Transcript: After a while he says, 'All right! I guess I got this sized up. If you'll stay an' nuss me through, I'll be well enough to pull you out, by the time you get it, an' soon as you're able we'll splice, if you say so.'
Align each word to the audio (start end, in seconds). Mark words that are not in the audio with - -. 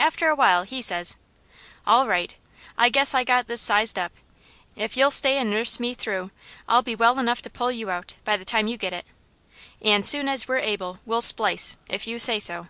After 0.00 0.28
a 0.28 0.34
while 0.34 0.64
he 0.64 0.82
says, 0.82 1.16
'All 1.86 2.08
right! 2.08 2.34
I 2.76 2.88
guess 2.88 3.14
I 3.14 3.22
got 3.22 3.46
this 3.46 3.60
sized 3.60 4.00
up. 4.00 4.10
If 4.74 4.96
you'll 4.96 5.12
stay 5.12 5.38
an' 5.38 5.48
nuss 5.50 5.78
me 5.78 5.94
through, 5.94 6.32
I'll 6.66 6.82
be 6.82 6.96
well 6.96 7.20
enough 7.20 7.40
to 7.42 7.50
pull 7.50 7.70
you 7.70 7.88
out, 7.88 8.16
by 8.24 8.36
the 8.36 8.44
time 8.44 8.66
you 8.66 8.76
get 8.76 8.92
it, 8.92 9.06
an' 9.80 10.02
soon 10.02 10.26
as 10.28 10.48
you're 10.48 10.56
able 10.58 10.98
we'll 11.06 11.20
splice, 11.22 11.76
if 11.88 12.08
you 12.08 12.18
say 12.18 12.40
so.' 12.40 12.66